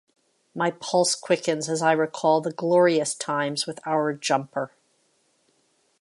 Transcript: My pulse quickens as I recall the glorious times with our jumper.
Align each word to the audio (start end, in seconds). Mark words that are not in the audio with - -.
My 0.55 0.71
pulse 0.71 1.13
quickens 1.13 1.69
as 1.69 1.83
I 1.83 1.91
recall 1.91 2.41
the 2.41 2.51
glorious 2.51 3.13
times 3.13 3.67
with 3.67 3.79
our 3.85 4.11
jumper. 4.13 4.71